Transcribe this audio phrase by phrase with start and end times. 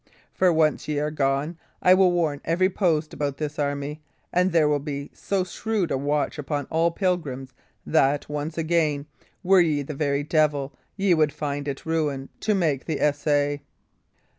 [0.33, 4.01] For, once ye are gone, I will warn every post about this army,
[4.33, 7.53] and there will be so shrewd a watch upon all pilgrims
[7.85, 9.05] that, once again,
[9.43, 13.61] were ye the very devil, ye would find it ruin to make the essay."